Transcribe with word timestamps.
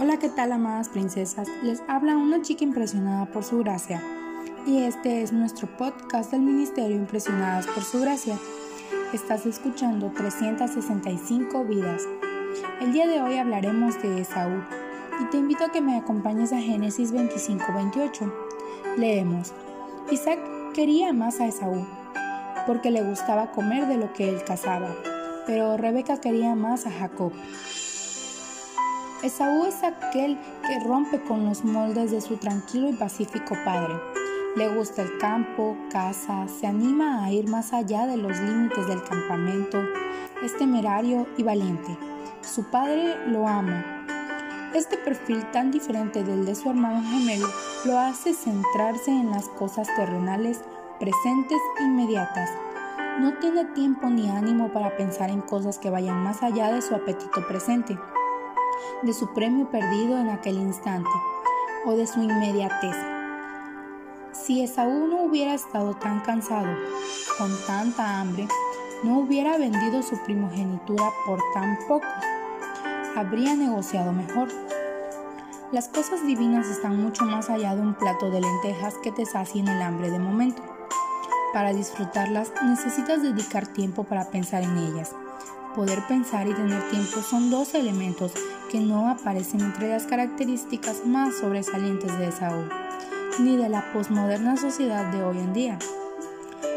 Hola, 0.00 0.16
¿qué 0.20 0.28
tal, 0.28 0.52
amadas 0.52 0.88
princesas? 0.88 1.48
Les 1.64 1.82
habla 1.88 2.16
una 2.16 2.40
chica 2.40 2.62
impresionada 2.62 3.26
por 3.26 3.42
su 3.42 3.58
gracia. 3.58 4.00
Y 4.64 4.84
este 4.84 5.22
es 5.22 5.32
nuestro 5.32 5.66
podcast 5.76 6.30
del 6.30 6.42
Ministerio 6.42 6.94
Impresionadas 6.94 7.66
por 7.66 7.82
su 7.82 8.00
gracia. 8.00 8.38
Estás 9.12 9.44
escuchando 9.44 10.12
365 10.16 11.64
vidas. 11.64 12.04
El 12.80 12.92
día 12.92 13.08
de 13.08 13.20
hoy 13.20 13.38
hablaremos 13.38 14.00
de 14.00 14.20
Esaú. 14.20 14.62
Y 15.20 15.24
te 15.30 15.38
invito 15.38 15.64
a 15.64 15.72
que 15.72 15.80
me 15.80 15.96
acompañes 15.96 16.52
a 16.52 16.60
Génesis 16.60 17.12
25-28. 17.12 18.32
Leemos. 18.98 19.52
Isaac 20.12 20.38
quería 20.74 21.12
más 21.12 21.40
a 21.40 21.48
Esaú, 21.48 21.84
porque 22.68 22.92
le 22.92 23.02
gustaba 23.02 23.50
comer 23.50 23.88
de 23.88 23.96
lo 23.96 24.12
que 24.12 24.28
él 24.28 24.44
cazaba, 24.44 24.94
pero 25.44 25.76
Rebeca 25.76 26.20
quería 26.20 26.54
más 26.54 26.86
a 26.86 26.92
Jacob. 26.92 27.32
Esaú 29.22 29.64
es 29.64 29.82
aquel 29.82 30.38
que 30.64 30.78
rompe 30.86 31.20
con 31.20 31.44
los 31.44 31.64
moldes 31.64 32.12
de 32.12 32.20
su 32.20 32.36
tranquilo 32.36 32.88
y 32.88 32.92
pacífico 32.92 33.56
padre. 33.64 33.94
Le 34.54 34.68
gusta 34.76 35.02
el 35.02 35.18
campo, 35.18 35.76
caza, 35.90 36.46
se 36.46 36.68
anima 36.68 37.24
a 37.24 37.32
ir 37.32 37.48
más 37.48 37.72
allá 37.72 38.06
de 38.06 38.16
los 38.16 38.38
límites 38.38 38.86
del 38.86 39.02
campamento, 39.02 39.82
es 40.44 40.56
temerario 40.56 41.26
y 41.36 41.42
valiente. 41.42 41.98
Su 42.42 42.70
padre 42.70 43.16
lo 43.26 43.48
ama. 43.48 43.84
Este 44.72 44.96
perfil 44.96 45.44
tan 45.50 45.72
diferente 45.72 46.22
del 46.22 46.46
de 46.46 46.54
su 46.54 46.70
hermano 46.70 47.02
gemelo 47.02 47.48
lo 47.86 47.98
hace 47.98 48.32
centrarse 48.32 49.10
en 49.10 49.32
las 49.32 49.48
cosas 49.48 49.88
terrenales, 49.96 50.60
presentes 51.00 51.58
inmediatas. 51.80 52.50
No 53.18 53.36
tiene 53.38 53.64
tiempo 53.64 54.08
ni 54.10 54.30
ánimo 54.30 54.72
para 54.72 54.96
pensar 54.96 55.30
en 55.30 55.40
cosas 55.40 55.80
que 55.80 55.90
vayan 55.90 56.22
más 56.22 56.44
allá 56.44 56.70
de 56.70 56.82
su 56.82 56.94
apetito 56.94 57.44
presente 57.48 57.98
de 59.02 59.12
su 59.12 59.32
premio 59.34 59.70
perdido 59.70 60.18
en 60.18 60.28
aquel 60.28 60.56
instante 60.56 61.10
o 61.86 61.92
de 61.92 62.06
su 62.06 62.22
inmediatez. 62.22 62.96
Si 64.32 64.62
Esaú 64.62 65.06
no 65.08 65.22
hubiera 65.22 65.54
estado 65.54 65.94
tan 65.94 66.20
cansado, 66.20 66.68
con 67.36 67.50
tanta 67.66 68.20
hambre, 68.20 68.46
no 69.02 69.18
hubiera 69.18 69.58
vendido 69.58 70.02
su 70.02 70.16
primogenitura 70.24 71.10
por 71.26 71.40
tan 71.54 71.78
poco. 71.86 72.06
Habría 73.16 73.54
negociado 73.54 74.12
mejor. 74.12 74.48
Las 75.72 75.88
cosas 75.88 76.26
divinas 76.26 76.66
están 76.68 77.02
mucho 77.02 77.24
más 77.24 77.50
allá 77.50 77.74
de 77.74 77.82
un 77.82 77.94
plato 77.94 78.30
de 78.30 78.40
lentejas 78.40 78.94
que 79.02 79.12
te 79.12 79.26
sacien 79.26 79.68
el 79.68 79.82
hambre 79.82 80.10
de 80.10 80.18
momento. 80.18 80.62
Para 81.52 81.72
disfrutarlas 81.72 82.52
necesitas 82.64 83.22
dedicar 83.22 83.66
tiempo 83.66 84.04
para 84.04 84.30
pensar 84.30 84.62
en 84.62 84.76
ellas. 84.76 85.14
Poder 85.74 86.00
pensar 86.06 86.46
y 86.48 86.54
tener 86.54 86.82
tiempo 86.90 87.20
son 87.22 87.50
dos 87.50 87.74
elementos 87.74 88.32
que 88.68 88.80
no 88.80 89.08
aparecen 89.08 89.62
entre 89.62 89.88
las 89.88 90.04
características 90.04 91.06
más 91.06 91.36
sobresalientes 91.36 92.18
de 92.18 92.28
Esaú, 92.28 92.64
ni 93.40 93.56
de 93.56 93.68
la 93.68 93.92
posmoderna 93.92 94.56
sociedad 94.56 95.10
de 95.10 95.22
hoy 95.22 95.38
en 95.38 95.52
día. 95.52 95.78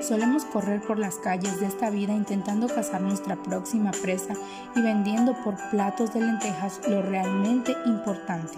Solemos 0.00 0.44
correr 0.44 0.80
por 0.82 0.98
las 0.98 1.16
calles 1.16 1.60
de 1.60 1.66
esta 1.66 1.90
vida 1.90 2.12
intentando 2.12 2.68
cazar 2.68 3.00
nuestra 3.00 3.36
próxima 3.36 3.90
presa 3.90 4.34
y 4.74 4.80
vendiendo 4.80 5.34
por 5.44 5.56
platos 5.70 6.12
de 6.14 6.20
lentejas 6.20 6.80
lo 6.88 7.02
realmente 7.02 7.74
importante. 7.86 8.56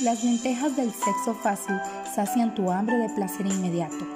Las 0.00 0.22
lentejas 0.24 0.76
del 0.76 0.92
sexo 0.92 1.34
fácil 1.34 1.76
sacian 2.14 2.54
tu 2.54 2.70
hambre 2.70 2.96
de 2.96 3.08
placer 3.10 3.46
inmediato. 3.46 4.06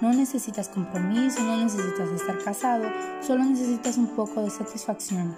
No 0.00 0.12
necesitas 0.12 0.68
compromiso, 0.68 1.42
no 1.42 1.56
necesitas 1.56 2.08
estar 2.10 2.38
casado, 2.38 2.84
solo 3.20 3.44
necesitas 3.44 3.96
un 3.96 4.08
poco 4.08 4.42
de 4.42 4.50
satisfacción 4.50 5.36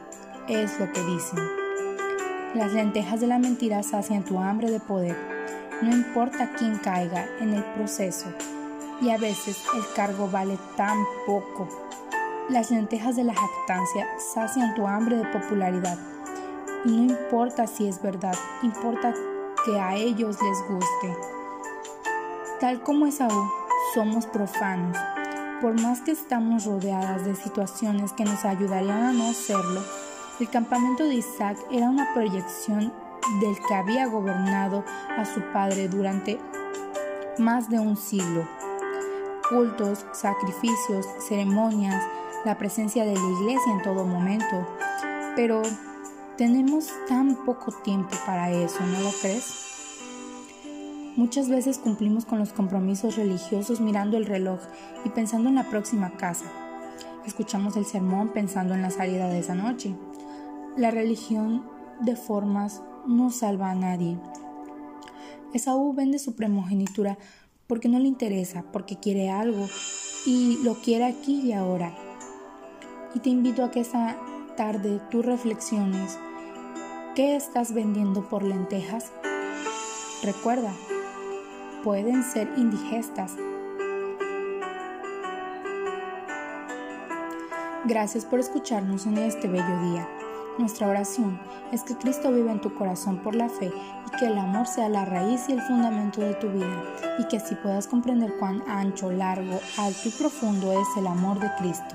es 0.49 0.79
lo 0.81 0.91
que 0.93 1.03
dicen. 1.03 1.39
Las 2.55 2.73
lentejas 2.73 3.21
de 3.21 3.27
la 3.27 3.39
mentira 3.39 3.83
sacian 3.83 4.25
tu 4.25 4.39
hambre 4.39 4.71
de 4.71 4.81
poder. 4.81 5.17
No 5.83 5.95
importa 5.95 6.53
quién 6.57 6.79
caiga 6.79 7.27
en 7.41 7.53
el 7.53 7.63
proceso. 7.75 8.27
Y 9.01 9.11
a 9.11 9.19
veces 9.19 9.63
el 9.77 9.83
cargo 9.95 10.29
vale 10.31 10.59
tan 10.77 10.97
poco. 11.27 11.69
Las 12.49 12.71
lentejas 12.71 13.17
de 13.17 13.25
la 13.25 13.35
jactancia 13.35 14.09
sacian 14.33 14.75
tu 14.75 14.87
hambre 14.87 15.19
de 15.19 15.27
popularidad. 15.27 15.99
Y 16.85 16.89
no 16.93 17.13
importa 17.13 17.67
si 17.67 17.87
es 17.87 18.01
verdad, 18.01 18.35
importa 18.63 19.13
que 19.65 19.79
a 19.79 19.95
ellos 19.95 20.39
les 20.41 20.59
guste. 20.69 21.17
Tal 22.61 22.83
como 22.83 23.07
Esaú, 23.07 23.51
somos 23.95 24.27
profanos. 24.27 24.97
Por 25.61 25.81
más 25.81 26.01
que 26.01 26.13
estamos 26.13 26.65
rodeadas 26.65 27.25
de 27.25 27.35
situaciones 27.35 28.13
que 28.13 28.25
nos 28.25 28.45
ayudarían 28.45 29.03
a 29.03 29.13
no 29.13 29.33
serlo, 29.35 29.83
el 30.41 30.49
campamento 30.49 31.05
de 31.05 31.17
Isaac 31.17 31.59
era 31.71 31.89
una 31.89 32.13
proyección 32.15 32.93
del 33.41 33.57
que 33.67 33.75
había 33.75 34.07
gobernado 34.07 34.85
a 35.17 35.25
su 35.25 35.41
padre 35.53 35.89
durante 35.89 36.39
más 37.39 37.69
de 37.69 37.79
un 37.81 37.97
siglo. 37.97 38.49
Cultos, 39.49 40.07
sacrificios, 40.13 41.07
ceremonias, 41.27 42.03
la 42.45 42.57
presencia 42.57 43.05
de 43.05 43.15
la 43.15 43.31
iglesia 43.41 43.73
en 43.73 43.83
todo 43.83 44.05
momento. 44.05 44.67
Pero 45.35 45.63
tenemos 46.37 46.89
tan 47.09 47.35
poco 47.45 47.73
tiempo 47.73 48.15
para 48.25 48.51
eso, 48.51 48.81
¿no 48.87 49.01
lo 49.01 49.11
crees? 49.21 49.67
Muchas 51.17 51.49
veces 51.49 51.79
cumplimos 51.79 52.25
con 52.25 52.39
los 52.39 52.53
compromisos 52.53 53.17
religiosos 53.17 53.81
mirando 53.81 54.17
el 54.17 54.27
reloj 54.27 54.61
y 55.05 55.09
pensando 55.09 55.49
en 55.49 55.57
la 55.57 55.65
próxima 55.65 56.11
casa. 56.11 56.45
Escuchamos 57.27 57.77
el 57.77 57.85
sermón 57.85 58.29
pensando 58.29 58.75
en 58.75 58.83
la 58.83 58.91
salida 58.91 59.29
de 59.29 59.41
esa 59.41 59.55
noche. 59.55 59.97
La 60.77 60.91
religión 60.91 61.69
de 62.01 62.17
formas 62.17 62.83
no 63.07 63.31
salva 63.31 63.71
a 63.71 63.75
nadie. 63.75 64.19
Esaú 65.53 65.95
vende 65.95 66.19
su 66.19 66.37
primogenitura 66.37 67.19
porque 67.67 67.89
no 67.89 67.99
le 67.99 68.09
interesa, 68.09 68.65
porque 68.73 68.97
quiere 68.97 69.31
algo 69.31 69.67
y 70.27 70.59
lo 70.63 70.75
quiere 70.75 71.07
aquí 71.07 71.41
y 71.41 71.53
ahora. 71.53 71.95
Y 73.15 73.21
te 73.21 73.31
invito 73.31 73.65
a 73.65 73.71
que 73.71 73.81
esta 73.81 74.19
tarde 74.57 75.01
tú 75.11 75.23
reflexiones, 75.23 76.19
¿qué 77.15 77.37
estás 77.37 77.73
vendiendo 77.73 78.29
por 78.29 78.43
lentejas? 78.43 79.13
Recuerda, 80.23 80.73
pueden 81.83 82.23
ser 82.23 82.53
indigestas. 82.57 83.37
Gracias 87.85 88.25
por 88.25 88.41
escucharnos 88.41 89.07
en 89.07 89.19
este 89.19 89.49
bello 89.49 89.83
día. 89.91 90.18
Nuestra 90.59 90.89
oración 90.89 91.39
es 91.71 91.85
que 91.85 91.97
Cristo 91.97 92.33
viva 92.33 92.51
en 92.51 92.61
tu 92.61 92.75
corazón 92.75 93.19
por 93.19 93.37
la 93.37 93.49
fe 93.49 93.71
y 94.07 94.17
que 94.19 94.27
el 94.27 94.37
amor 94.37 94.67
sea 94.67 94.89
la 94.89 95.05
raíz 95.05 95.49
y 95.49 95.53
el 95.53 95.63
fundamento 95.63 96.21
de 96.21 96.35
tu 96.35 96.49
vida 96.49 96.83
y 97.21 97.29
que 97.29 97.37
así 97.37 97.55
puedas 97.55 97.87
comprender 97.87 98.35
cuán 98.41 98.65
ancho, 98.67 99.13
largo, 99.13 99.61
alto 99.77 100.01
y 100.09 100.11
profundo 100.11 100.73
es 100.73 100.89
el 100.97 101.07
amor 101.07 101.39
de 101.39 101.49
Cristo. 101.59 101.95